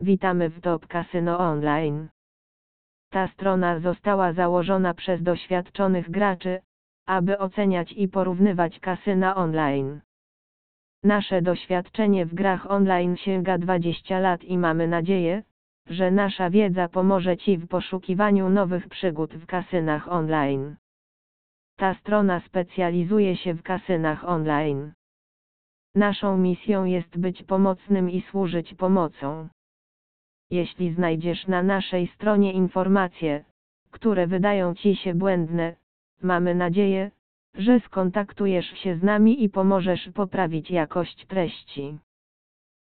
Witamy 0.00 0.50
w 0.50 0.60
Top 0.60 0.86
Casino 0.86 1.38
Online. 1.38 2.08
Ta 3.10 3.28
strona 3.28 3.80
została 3.80 4.32
założona 4.32 4.94
przez 4.94 5.22
doświadczonych 5.22 6.10
graczy, 6.10 6.60
aby 7.06 7.38
oceniać 7.38 7.92
i 7.92 8.08
porównywać 8.08 8.80
kasyna 8.80 9.36
online. 9.36 10.00
Nasze 11.04 11.42
doświadczenie 11.42 12.26
w 12.26 12.34
grach 12.34 12.70
online 12.70 13.16
sięga 13.16 13.58
20 13.58 14.18
lat 14.18 14.44
i 14.44 14.58
mamy 14.58 14.88
nadzieję, 14.88 15.42
że 15.86 16.10
nasza 16.10 16.50
wiedza 16.50 16.88
pomoże 16.88 17.36
Ci 17.36 17.56
w 17.56 17.68
poszukiwaniu 17.68 18.48
nowych 18.48 18.88
przygód 18.88 19.34
w 19.34 19.46
kasynach 19.46 20.08
online. 20.08 20.76
Ta 21.76 21.94
strona 21.94 22.40
specjalizuje 22.40 23.36
się 23.36 23.54
w 23.54 23.62
kasynach 23.62 24.24
online. 24.24 24.92
Naszą 25.94 26.36
misją 26.36 26.84
jest 26.84 27.18
być 27.18 27.42
pomocnym 27.42 28.10
i 28.10 28.22
służyć 28.22 28.74
pomocą. 28.74 29.48
Jeśli 30.50 30.94
znajdziesz 30.94 31.46
na 31.46 31.62
naszej 31.62 32.06
stronie 32.06 32.52
informacje, 32.52 33.44
które 33.90 34.26
wydają 34.26 34.74
Ci 34.74 34.96
się 34.96 35.14
błędne, 35.14 35.76
mamy 36.22 36.54
nadzieję, 36.54 37.10
że 37.54 37.80
skontaktujesz 37.80 38.66
się 38.66 38.96
z 38.96 39.02
nami 39.02 39.44
i 39.44 39.48
pomożesz 39.48 40.10
poprawić 40.14 40.70
jakość 40.70 41.26
treści. 41.26 41.98